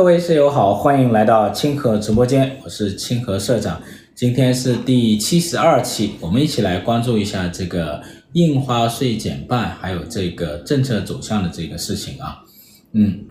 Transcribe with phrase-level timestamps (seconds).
[0.00, 3.78] 各位室友好，欢迎来到清河直播间，我是清河社长。
[4.14, 8.00] 今天是第七十二期，我们一起来关注一下这个
[8.32, 12.38] 印花税减半，还有这个政策走向的这个事情啊。
[12.92, 13.26] 嗯，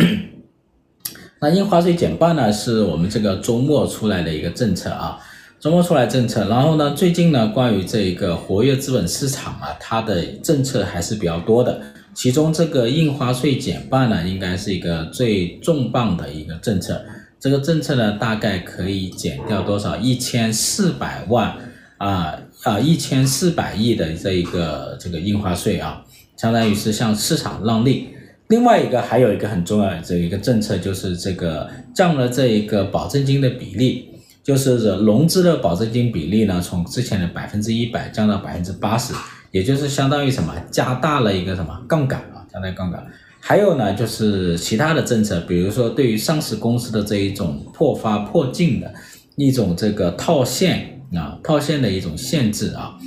[1.42, 5.18] 那印花税减半呢，是我们这个周末出来的一个政策啊，
[5.60, 6.48] 周末出来政策。
[6.48, 11.82] 然后呢，最近呢，关于这个活跃资本市场啊，它的政策还是比较多的。
[12.14, 17.02] 其中这个印花税减半呢，应该是一个最重磅的一个政策。
[17.40, 19.96] 这个政策呢，大概可以减掉多少？
[19.98, 21.54] 一千四百万
[21.98, 26.04] 啊啊，一千四百亿的这一个这个印花税啊，
[26.36, 28.10] 相当于是向市场让利。
[28.48, 34.09] 另外一个还有一个很重要的这一个政策，就是这个降了这一个保证金的比例，
[34.50, 39.14] 就是融资的保证金比例呢，从之前的百分之一百降到百分之八十。
[39.52, 43.06] 也就是相当于什么，加大了一个什么杠杆啊，加大杠杆。
[43.40, 48.92] 还有呢，就是其他的政策，比如说对于上市公司的这一种破发破净的
[49.36, 52.98] 一种这个套现啊，套现的一种限制啊。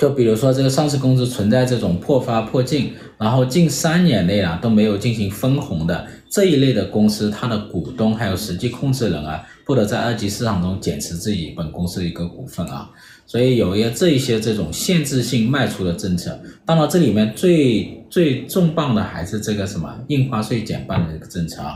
[0.00, 12.88] 就比如说这个上市公司存在这种破发破净，然后近三年内啊都没有进行分红的这一类的公司，它的股东还有实际控制人啊，不得在二级市场中减持自己本公司的一个股份啊。
[13.26, 21.74] 所以有一个这一些这种限制性卖出的政策，当然这里面最最重磅的还是这个什么印花税减半的这个政策啊，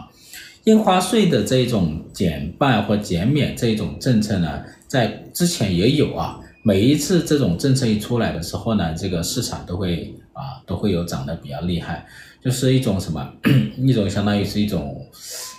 [0.64, 12.06] 印花税的这种减半或减免这种政策呢，在之前也有啊，每一次这种政策一出来的时候呢，这个市场都会啊都会有涨得比较厉害，
[12.42, 13.30] 就是一种什么
[13.76, 14.96] 一种相当于是一种，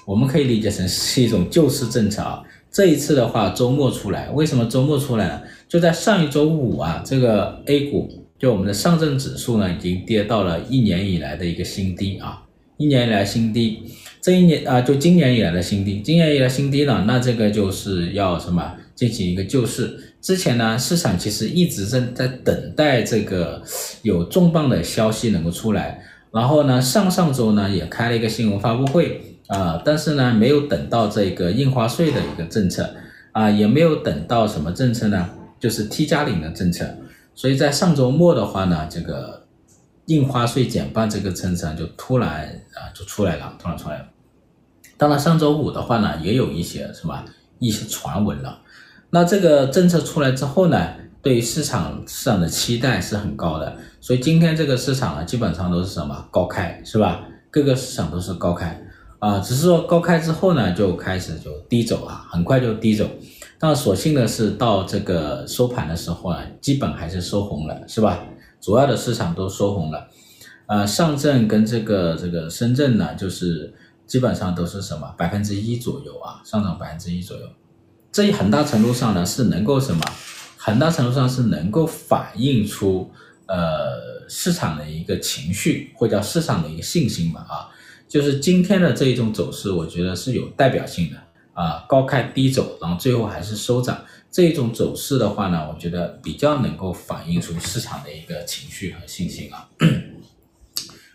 [0.07, 2.41] 我们可以理解成是一种救市政策啊。
[2.71, 5.41] 这一次的话，周末出来，为什么周末出来呢？
[5.69, 12.41] 就在上一周五啊，这个 A 股就我们的上证指数呢，已经跌到了一年以来的一个新低啊，
[12.77, 13.83] 一年以来新低，
[14.19, 20.14] 这一年啊，就今年以来的新低，今年以来新低呢，那这个就是要什么进行一个救市。
[20.25, 23.61] 之前呢，市场其实一直正在等待这个
[24.01, 29.21] 有重磅的消息能够出来，然后呢，上上周呢也开了一个新闻发布会。
[29.49, 32.95] 啊，但是呢，没有等到这个印花税的一个政策，
[33.33, 35.29] 啊，也没有等到什么政策呢？
[35.59, 36.89] 就是 T 加零的政策。
[37.35, 39.45] 所以在上周末的话呢，这个
[40.07, 44.05] 印花税减半这个政策就突然啊就出来了，突然出来了。
[44.97, 47.23] 当然上周五的话呢，也有一些什么
[47.59, 48.61] 一些传闻了。
[49.15, 50.89] 那这个政策出来之后呢，
[51.21, 53.73] 对市场市场的期待是很高的。
[54.01, 57.23] 所以今天这个市场呢，基本上都是什么高开，是吧？
[57.49, 58.77] 各个市场都是高开。
[59.19, 63.09] 啊，只是说高开之后呢，就开始就低走啊，很快就低走。
[63.57, 68.19] 但所幸的是，到这个收盘的时候呢，基本还是收红了，是吧？
[68.59, 70.09] 主要的市场都收红了。
[70.67, 73.73] 呃，上证跟这个这个深圳呢，就是
[74.05, 77.47] 基本上都是什么百分之一左右啊，上涨百分之一左右。
[78.15, 80.01] 这很大程度上呢，是能够什么？
[80.55, 83.11] 很大程度上是能够反映出
[83.45, 87.67] 呃市场的一个情绪，或者叫市场的一个信心吧啊。
[88.07, 91.17] 就是今天的这一种走势，我觉得是有代表性的
[91.61, 99.67] 啊，高开低走，然后最后还是收涨，这一种走势的话呢，我觉得比较能够反映出市场的一个情绪和信心啊。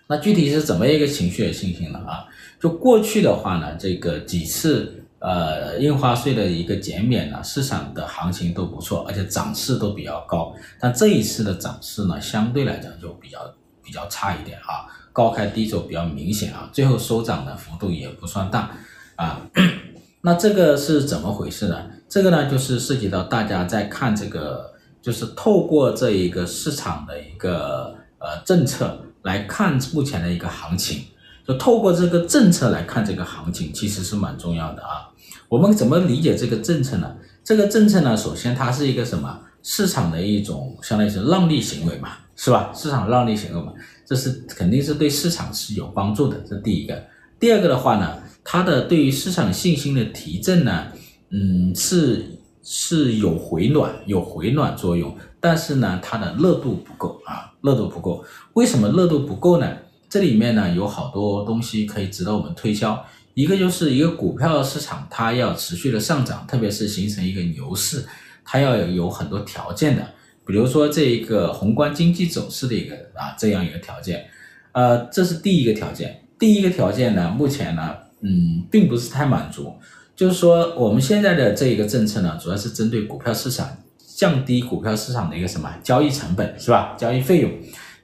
[0.07, 1.99] 那具体是怎么一个情绪和信心呢？
[2.01, 2.27] 啊，
[2.61, 10.53] 就过去的话呢，这个几次呃印花税的一个减免呢，市场的行情都不错，而且涨势都比较高。
[10.79, 13.39] 但这一次的涨势呢，相对来讲就比较
[13.83, 14.85] 比较差一点啊。
[15.13, 18.71] 高开低走比较明显啊，最后收涨的幅度也不算大
[19.17, 19.41] 啊。
[20.23, 21.85] 那这个是怎么回事呢？
[22.09, 31.05] 这个呢，就是涉及到大家在看这个，就是透过这一个市场的一个呃政策来看目前的一个行情，
[31.51, 35.11] 就透过这个政策来看这个行情，其实是蛮重要的啊。
[35.49, 37.17] 我们怎么理解这个政策呢？
[37.43, 39.41] 这个政策呢，首先它是一个什么？
[39.65, 42.71] 市场的一种相当于是让利行为嘛，是吧？
[42.73, 43.73] 市场让利行为嘛。
[44.07, 47.03] 这是肯定是对市场是有帮助的，这第一个。
[47.41, 50.87] 第二个的话呢，它的对于市场信心的提振呢，
[51.31, 52.25] 嗯，是
[52.63, 58.25] 是有回暖，有回暖作用，但是呢，它的热度不够啊，热度不够。
[58.53, 59.67] 为什么热度不够呢？
[60.11, 63.03] 这里面呢有好多东西可以值得我们推敲。
[63.35, 68.05] 一个就是一个股票市场，它要持续的上涨，特别是形成一个牛市，
[68.45, 70.05] 它要有很多条件的。
[70.45, 74.27] 比如说这一个宏观经济走势的一个啊这样一个条件，
[74.73, 76.23] 呃，这是第一个条件。
[76.41, 79.73] 第一个条件呢，目前呢，嗯，并不是太满足。
[80.17, 83.69] 就是说，我们现在的这一个政策呢，主要是针对股票市场，
[84.17, 86.97] 降低股票市场的一个什么交易成本，是吧？
[86.99, 87.51] 交易费用。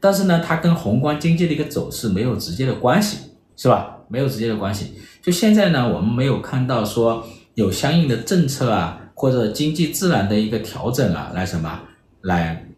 [0.06, 3.18] 但是呢，它跟宏观经济的一个走势没有直接的关系，
[3.56, 3.96] 是吧？
[4.08, 4.92] 没有直接的关系。
[5.20, 11.80] 就现在呢，我们没有看到说有相应的政策啊，或者经济自然的一个调整啊，来什么
[12.20, 12.68] 来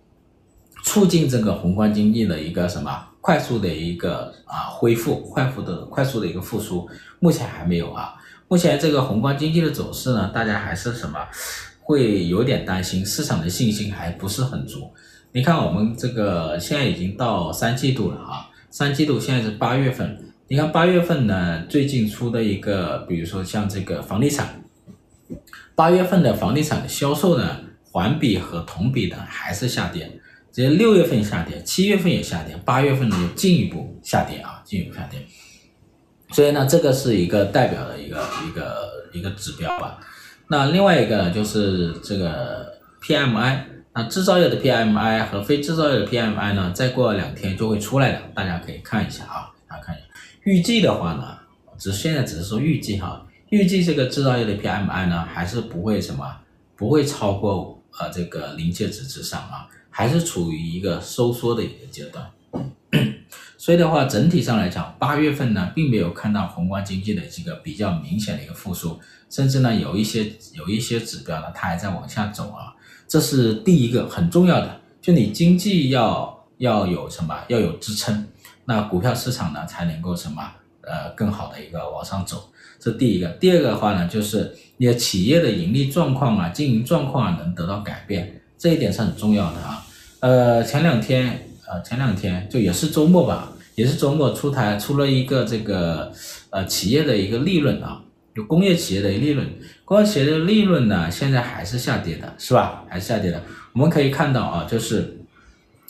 [0.82, 2.90] 促进这个宏观经济的一个什么
[3.20, 6.88] 快速的一个啊恢复，快速的快速的一个复苏，
[7.20, 8.14] 目前还没有啊。
[8.48, 11.18] 目前这个宏观经济的走势呢，大家还是什么
[11.82, 14.90] 会有点担心，市场的信心还不是很足。
[15.38, 20.18] 你看我们这个现在已经到三季度了啊，三季度现在是八月份。
[20.48, 24.64] 你看八月份呢，最近出的一个，比如说像这个房地产，
[25.76, 27.56] 八月份的房地产的销售呢，
[27.92, 30.10] 环比和同比呢还是下跌，
[30.50, 35.20] 直接六月份下跌，七月份也下跌，八月份呢又进一步下跌啊，进一步下跌。
[36.32, 40.00] 所以呢，这个是一个代表的一个一个一个指标吧。
[40.48, 43.60] 那另外一个呢，就是这个 PMI，
[43.98, 50.04] 那制造业的 PMI 和非制造业的 PMI 呢，再过两天就会出来的，大家可以看一下啊，大家看一下。
[50.44, 51.36] 预计的话呢，
[51.76, 56.24] 只现在只是说预计哈，预计这个制造业的 PMI 呢，还是不会什么，
[56.76, 62.24] 不会超过呃这个临界值之上啊，还是处于一个收缩的一个阶段。
[63.58, 72.77] 所以的话，整体上来讲，八月份呢，并没有看到宏观经济的这个比较明显的一个复苏，甚至呢，有一些有一些指标呢，它还在往下走啊。
[73.08, 78.26] 这是第一个很重要的，就你经济要要有什么，要有支撑。
[78.66, 80.42] 那股票市场呢，才能够什么，
[80.82, 83.26] 呃，更好的一个往上走，这第一个。
[83.40, 89.86] 第二个的话呢，就是你的企业的盈利状况啊，经营状况啊，能得到改变，这一点是很重要的啊。
[90.20, 96.12] 呃，前两天，呃，前两天就也是周末吧，也是周末出台出了一个这个，
[96.50, 98.02] 呃，企业的一个利润啊，
[98.36, 99.48] 就工业企业的利润，
[99.88, 102.84] 工业企业的利润呢，现在还是下跌的，是吧？
[102.90, 103.42] 还是下跌的。
[103.72, 105.18] 我们可以看到啊，就是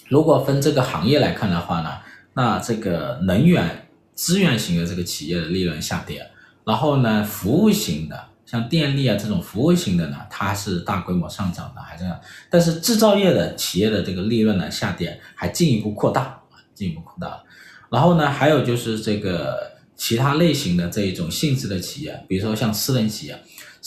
[0.08, 1.90] 如果分这个行业来看的话呢。
[2.34, 6.24] 那这个能源资源型的这个企业的利润下跌，
[6.64, 12.16] 然后呢，服务型的像电力啊这种服务型的呢，它是大规模上涨的，还这样。
[12.48, 16.40] 但是制造业的企业的这个利润呢下跌，还进一步扩大，
[16.76, 17.42] 进一步扩大。
[17.90, 23.36] 然后呢，还有就是这个其他类型的这一种性质的企业，比如说像私人企业，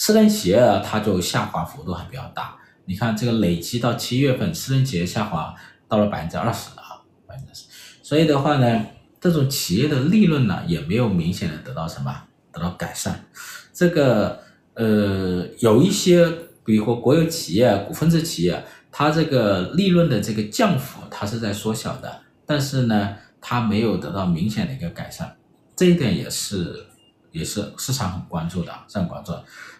[0.02, 2.58] 私人企业啊，它就下滑幅度还比较大。
[2.86, 5.54] 你看这个累计到七月份，私人企业下滑
[5.88, 7.66] 到了百分之二十啊，百分之二十。
[8.02, 8.84] 所以的话呢，
[9.20, 12.12] 这种企业的利润呢，也没有明显的得到什么
[12.52, 13.26] 得到改善。
[13.72, 14.40] 这个
[14.74, 16.28] 呃，有一些
[16.66, 25.38] 比如说国有企业、股份制企业，它这个利润的这个降幅，它是在缩小的，但是呢，它没有得到明显的一个改善。
[25.76, 26.88] 这一点也是
[27.32, 29.32] 也是市场很关注的，市场关注。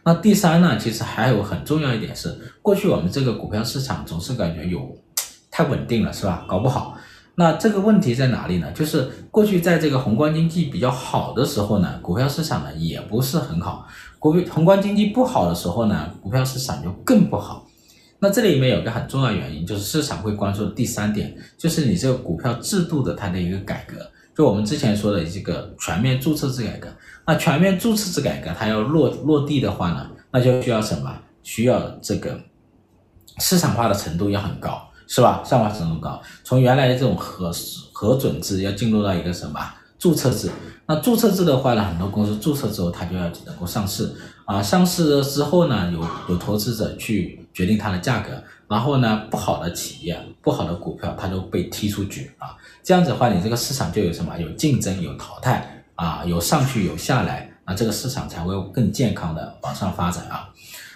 [0.04, 4.98] 那第三呢，其实还有很重要一点是，过去我们这个股票市场总是感觉有
[5.50, 6.46] 太稳定了，是吧？
[6.48, 6.98] 搞不好。
[7.36, 8.72] 那这个问题在哪里呢？
[8.74, 13.86] 就是过去在这个宏观经济比较好的时候呢，股票市场呢也不是很好；
[14.20, 17.66] 国宏观经济不好的时候呢，股票市场就更不好。
[18.20, 23.96] 那这里面有个很重要原因，就是市场会关注第三点，就是你这个股票制度的它的一个改革。
[24.36, 26.88] 就我们之前说的这个全面注册制改革。
[27.26, 31.16] 那全面注册制改革它要落落地的话呢，那就需要什么？
[31.44, 32.40] 需要这个
[33.40, 34.88] 市场化的程度要很高。
[35.08, 35.44] 是吧？
[35.44, 37.52] 上化程度高，从原来的这种核
[37.92, 39.60] 核准制要进入到一个什么
[40.00, 40.50] 注册制？
[40.86, 44.10] 那注册制的话呢，很多公司注册之后，它就要能够上市
[44.46, 44.64] 啊。
[44.64, 48.42] 上市了之后呢，有有投资者去决定它的价格，
[48.72, 52.56] 然后呢，不好的企业、不好的股票，它就被踢出局啊。
[52.82, 54.38] 这样子的话，你这个市场就有什么？
[54.40, 60.50] 有竞争，有淘汰啊，有上去，有下来，那这个市场才会更健康的往上发展啊。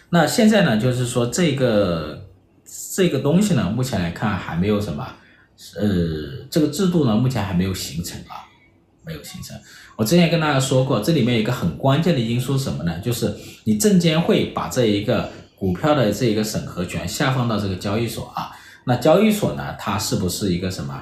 [0.09, 2.21] 那现在呢，就是说这个。
[2.95, 5.05] 这个东西呢，目前来看还没有什么，
[5.77, 5.87] 呃，
[6.49, 8.47] 这个制度呢，目前还没有形成啊，
[9.05, 9.55] 没有形成。
[9.97, 12.97] 我之前跟大家说过，这里面有一个很关键的因素是什么呢？
[12.99, 13.31] 就是
[13.65, 15.29] 你证监会把这一个
[15.65, 18.51] 股票的这一个审核权下放到这个交易所啊，
[18.83, 20.93] 那交易所呢，它是不是一个什么？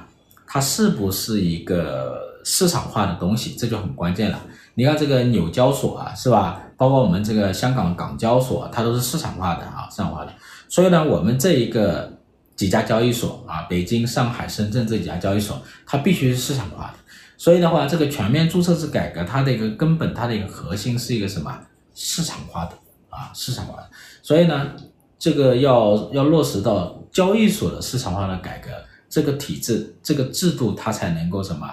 [0.47, 3.55] 它是不是一个市场化的东西？
[3.59, 4.39] 这就很关键了。
[4.75, 6.61] 你看这个纽交所啊，是吧？
[6.77, 10.31] 包括我们这个香港港交所，它都是市场化的啊，市场化的。
[10.69, 12.13] 所以呢，我们这一个
[12.55, 16.93] 几家交易所啊，北京、上海、深圳这几家交易所，它必须是市场化的。
[17.35, 21.53] 所以的话，这个全面注册制改革，它的一个根本，它的一个核心是一个什么？
[21.93, 22.71] 市场化的
[23.09, 23.89] 啊，市场化的。
[24.23, 24.71] 所以呢，
[25.19, 28.71] 这个要要落实到交易所的市场化的改革，
[29.07, 31.69] 这个体制、这个制度，它才能够什么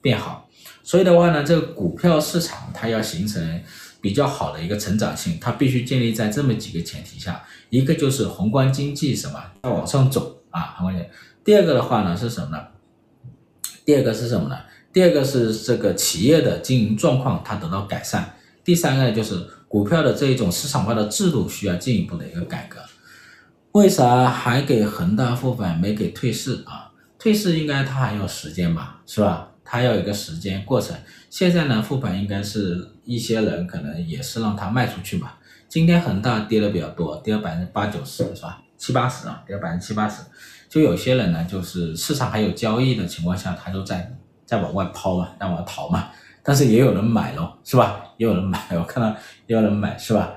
[0.00, 0.48] 变好。
[0.84, 3.60] 所以的话呢，这个股票市场它要形成。
[4.00, 11.10] 比较好的一个成长性，它必须建立在这么几个前提下，一个就是宏观经济什么要往上走啊，宏观经济。
[11.42, 12.64] 第二个的话呢是什么呢？
[13.84, 14.56] 第二个是什么呢？
[14.92, 18.36] 第二个是这个企业的经营状况它得到改善。
[18.62, 19.34] 第三个就是
[19.68, 22.80] 股票的这一种市场化的制度需要进一步的一个改革。
[23.72, 26.90] 为啥还给恒大复牌没给退市啊？
[27.18, 29.50] 退市应该它还有时间吧，是吧？
[29.64, 30.96] 它要有一个时间过程。
[31.28, 35.32] 现在呢，复盘应该是一些人可能也是让它卖出去嘛。
[35.68, 38.62] 今天恒大跌的比较多，跌了百分之八九十，是吧？
[38.78, 40.22] 七八十啊，跌了百分之七八十。
[40.70, 46.08] 就有些人呢，就是市场还有交易的情况下，他就在在往外抛嘛，在往外逃嘛。
[46.42, 48.02] 但是也有人买咯，是吧？
[48.16, 49.08] 也有人买， 我看到
[49.46, 50.34] 也有人买，是吧？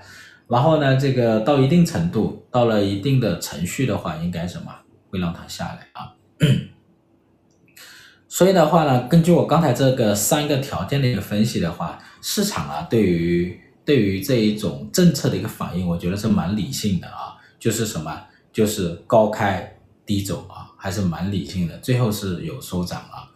[0.47, 4.65] 然后呢，这个到一定程度，到了一定的程序的话，应该什么
[5.09, 6.11] 会让它下来啊？
[8.27, 18.21] 所以的话呢，根据我刚才这个三个条件的一个分析的话，市场啊，对于对于这一种政策的一个反应，我觉得是蛮理性的啊，就是什么，
[18.53, 23.27] 就是高开低走啊，还是蛮理性的，最后是有收涨啊，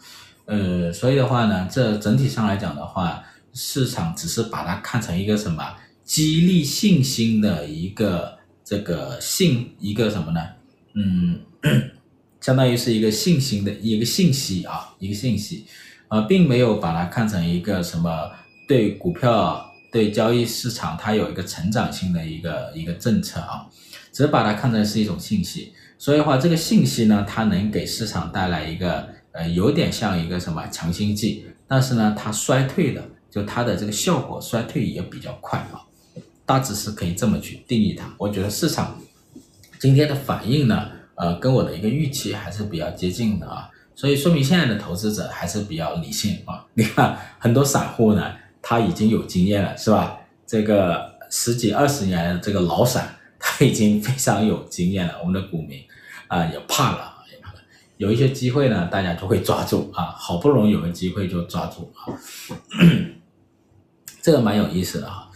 [0.46, 3.24] 呃，所以的话呢，这整体上来讲的话，
[3.54, 10.42] 市场只是把它看成一个什么，激励信心的一个这个信一个什么呢？
[10.94, 11.40] 嗯。
[12.42, 15.66] 相当于是一个信心的一个信息啊，一个信息，
[16.10, 18.30] 呃，并没有把它看成一个什么
[18.68, 23.66] 对股票、对交易市场它有一个成长性的一个一个政策啊，
[24.12, 25.74] 只把它看成是一种信息。
[25.98, 35.84] 所以的话，这个信息呢，它能给市场带来一个呃，有点像一个什么强心剂，但是呢，它衰退的就它的这个效果衰退也比较快啊，
[36.46, 38.12] 大致是可以这么去定义它。
[38.18, 39.00] 我觉得市场
[39.80, 40.89] 今天的反应呢。
[41.18, 46.65] 呃，跟我的一个预期还是比较接近的啊，所以说明现在的投资者还是比较理性啊。
[46.74, 50.18] 你看很多散户呢，他已经有经验了，是吧？
[50.46, 55.13] 这个十几二十年的这个老散，他已经非常有经验了。
[55.22, 55.82] 我们的股民
[56.27, 57.15] 啊，也怕了，也怕了。
[57.98, 62.14] 有一些机会呢，大家就会抓住啊，好不容易有个机会就抓住啊，
[64.22, 65.30] 这个蛮有意思的啊。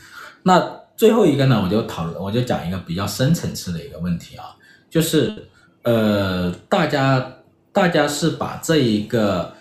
[0.44, 4.56] 那最后一个呢，我就讨论，我就讲一个比较深层次的一个问题啊，
[4.90, 5.48] 就是。
[5.84, 7.38] 呃，大家
[7.72, 9.56] 大家是把这一个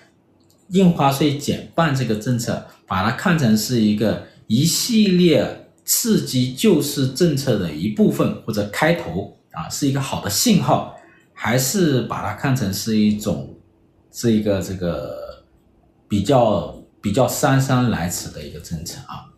[0.71, 10.98] 印花税减半这个政策，把它看成是一个一系列刺激救市政策的一部分或者开头啊，是一个好的信号，
[11.41, 13.55] 还是把它看成是一种
[14.11, 15.45] 是一个这个
[16.09, 19.31] 比较比较姗姗来迟的一个政策啊？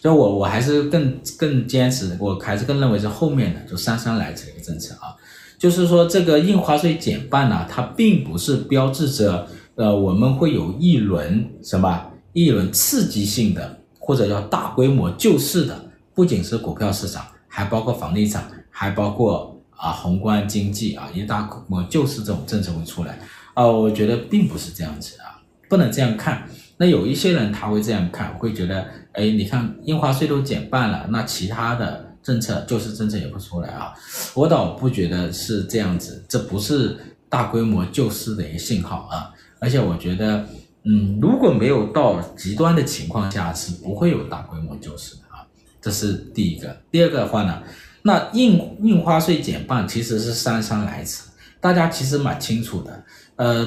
[0.00, 5.16] 就我我还是更更坚持，我还是更认为是后面的就姗姗来迟的一个政策啊。
[5.58, 19.49] 就是说，这个印花税减半呢，它并不是标志着，呃，我们会有一轮什么一轮刺激性的或者叫大规模救市的，不仅是股票市场，还包括房地产，还包括
[19.80, 23.18] 啊宏观经济啊一大规模救市这种政策会出来
[23.54, 26.46] 啊，我觉得并不是这样子啊，不能这样看。
[26.76, 32.06] 那有一些人他会这样看，会觉得，哎，你看印花税都减半了，那其他的。
[32.22, 33.94] 政策救市政策也不出来啊，
[34.34, 36.94] 我倒不觉得是这样子，这不是
[37.30, 40.46] 大规模救市的一个信号啊，而且我觉得，
[40.84, 45.40] 嗯，如果没有到极端的情况下，是不会有大规模救市的啊，
[45.80, 46.76] 这是第一个。
[46.90, 47.62] 第二个的话呢，
[48.02, 51.24] 那印印花税减半其实是姗姗来迟，
[51.60, 53.04] 大家其实蛮清楚的，
[53.36, 53.66] 呃，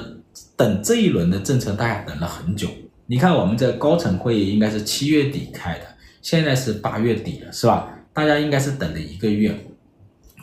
[0.55, 2.67] 等这一轮的政策大家等了很久，
[3.05, 5.85] 你看我们这高层会议应该是七月底开的，
[6.21, 7.89] 现在是八月底了，是吧？
[8.11, 9.67] 大家应该是等了一个月，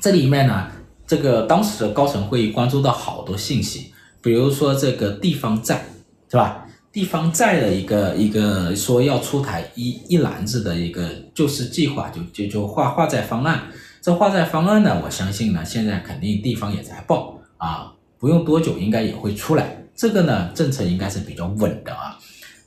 [0.01, 0.69] 这里面呢，
[1.07, 5.85] 这个当时的高层会议关注到好多信息，比如说这个地方债，
[6.29, 6.67] 是吧？
[6.93, 13.69] 地方债的一个一个说要出台一一篮子的一个救市计划，就就就化化债方案。
[14.03, 19.85] 这化债方案呢，我相信呢，现在肯定地方也在报啊，不用多久应该也会出来。
[19.95, 22.19] 这个呢，政策应该是比较稳的啊。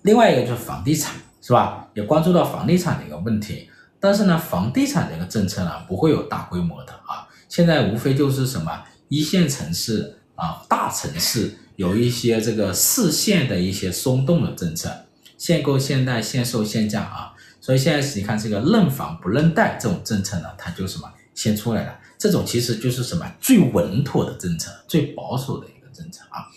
[0.03, 1.89] 另外一个就是房地产，是吧？
[1.93, 3.67] 也关注到房地产的一个问题。
[3.99, 7.27] 但是呢，房地产这个政策呢，不会有大规模的啊。
[7.49, 14.89] 现在无非就是什么一线城市啊、大城市有一些这个市县的一些松动的政策，
[15.37, 17.33] 限购、限贷、限售、限价啊。
[17.59, 21.99] 所以现在你看这个认房不认贷这种政策呢，它就什么先出来了。
[22.17, 26.47] 这种其实就是什么最稳妥的政策，最保守的一个政策啊。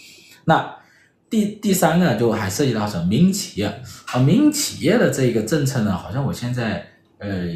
[0.45, 0.77] 那
[1.29, 3.67] 第第三个就还涉及到什么民营企业
[4.13, 6.87] 啊，民营企业的这一个政策呢，好像我现在。
[7.19, 7.47] 呃，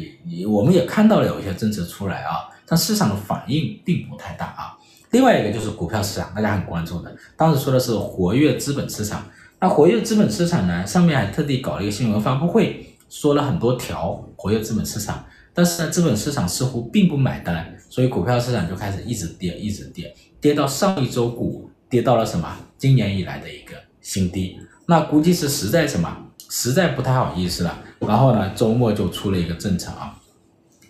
[0.49, 4.73] 我们也看到了有一些政策出来啊，但市场的反应并不太大啊。
[5.11, 9.25] 另外一个就是股票市场，大家很关注的，当时说的是活跃资本市场。
[9.59, 22.57] 那活跃资本市场呢，上面还特地搞了一个新闻发布会，说了很多条活跃资本市场，但是呢，资本市场似乎并不买单，所以股票市场就开始一直跌，一直跌，跌到上一周股跌到了什么？
[22.77, 24.57] 今年以来的一个新低。
[24.87, 26.09] 那估计是实在什么？
[26.49, 27.77] 实在不太好意思了。
[27.99, 30.15] 然后呢，周末就出了一个政策啊，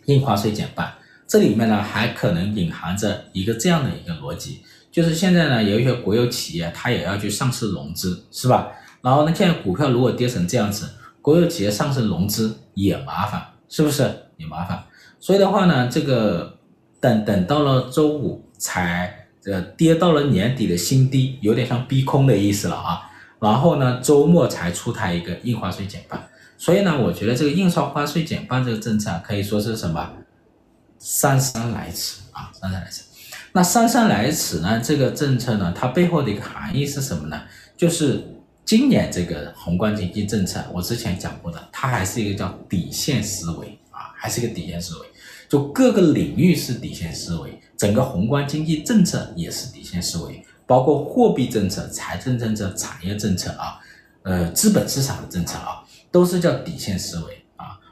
[0.06, 0.94] 印花税减半。
[1.32, 4.60] 这里面呢，还可能隐含着一个这样的一个逻辑，
[4.92, 8.68] 就是现在呢，有一些国有企业它也要去上市融资，是吧？
[9.02, 10.90] 然后呢，现在股票如果跌成这样子，
[11.22, 14.04] 国有企业上市融资也麻烦，是不是
[14.36, 14.84] 也麻烦？
[15.22, 16.58] 所以的话呢，这个
[17.00, 23.10] 等等到了周五才呃跌到了年底的新低，有点像逼空的意思了啊。
[23.40, 30.12] 然后呢，周末才出台一个印花税减半，所以呢，我觉得这个印花税减半这个政策可以说是什么
[31.02, 33.02] 姗姗来迟啊，姗姗来迟。
[33.54, 37.42] 那姗姗来迟呢，这个政策呢，它背后的一个含义是什么呢？
[37.76, 38.24] 就是
[38.64, 45.08] 今年这个宏观经济政策，我之前讲过的，它还是一个叫底线思维啊，还是一个底线思维，
[45.50, 50.46] 就各个领域是底线思维，整个宏观经济政策也是底线思维。
[50.68, 53.78] 包括货币政策、财政政策、产业政策啊，
[54.24, 57.41] 呃，资本市场的政策啊，都是叫底线思维。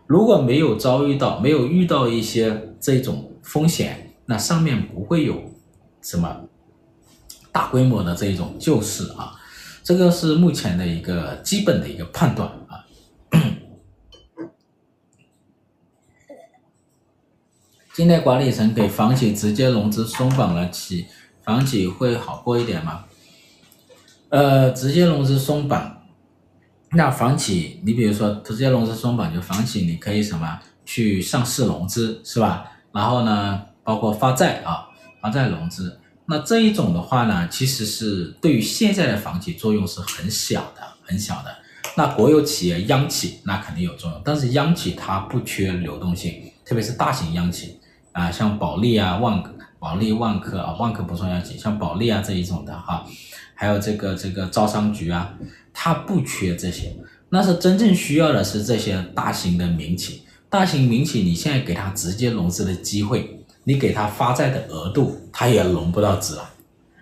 [0.09, 5.53] 如果没有遭遇到，没有遇到一些这种风险，那上面不会有
[6.01, 6.45] 什么
[7.51, 9.39] 大规模的这种救市啊。
[9.83, 12.83] 这个是目前的一个基本的一个判断啊。
[17.93, 21.05] 今天管理层给房企直接融资松绑了企。
[21.43, 23.05] 房企会好过一点吗？
[24.29, 25.98] 呃，直接融资松绑，
[26.91, 32.65] 那房企，你比如说直接融资松绑，就房企你可以什么去上市融资是吧？
[32.91, 34.87] 然后呢，包括发债啊，
[35.21, 41.55] 发债融资，那这一种的话呢，其实是对于现在的房企作用是很小的，很小的。
[41.95, 47.79] 那国有企业、央企那肯定有作用，但是央企它不缺流动性，特别是大型央企
[48.11, 49.43] 啊，像保利啊、万。
[49.81, 53.05] 保利、万科啊，万科不算央企，像保利啊这一种的哈，
[53.59, 55.37] 还有这个这个招商局啊，
[55.73, 56.95] 它不缺这些，
[57.27, 66.49] 那是真正需要的是这些大型的民企，大型民企你现在给他直接融资的机会，你给他发债的额度，他也融不到资了。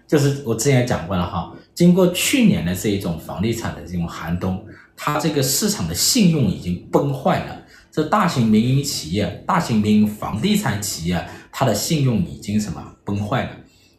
[0.07, 4.65] 就是我之前讲过了哈，经过去年的这一种房地产的这种寒冬，
[4.95, 7.61] 它这个市场的信用已经崩坏了。
[7.91, 13.51] 这大型民营企业、大型民营房地产企业，它的信用已经什么崩坏了？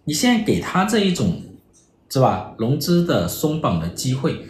[0.03, 1.40] 你现在给他这一种，
[2.11, 2.55] 是吧？
[2.59, 4.47] 融资的松绑的机会，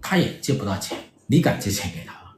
[0.00, 2.30] 他也借不到钱，你敢借钱给他吗？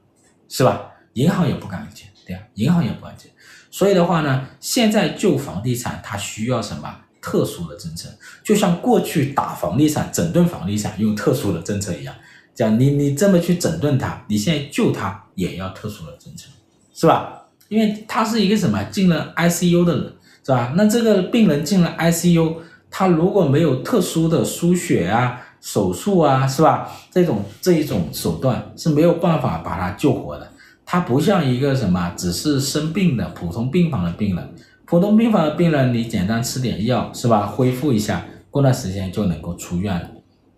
[0.48, 0.92] 是吧？
[1.14, 3.30] 银行也不敢借，对呀，银行也不敢借。
[3.70, 8.08] 所以的话呢，现在救房地产，它需要什么特殊的政策？
[8.44, 12.14] 就像过去打房地产、整顿房地产用特殊的政策一样。
[12.54, 16.48] 讲你你这么去整顿它，你现在救它也要特殊的政策，
[16.92, 17.42] 是吧？
[17.68, 20.12] 因为他是一个什么进了 ICU 的人，
[20.44, 20.72] 是吧？
[20.76, 22.56] 那这个病人进了 ICU，
[22.90, 26.88] 他如果没有特殊的输血啊、手术啊，是吧？
[27.10, 30.48] 这种这一种手段是没有办法把他救活的。
[30.84, 34.54] 他不像一个什么只是生病的普通病房的病人，
[34.86, 37.46] 普通病房的病人你简单吃点药，是吧？
[37.46, 40.08] 恢复一下，过段时间就能够出院了。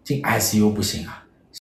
[0.04, 1.24] 进 ICU 不行啊。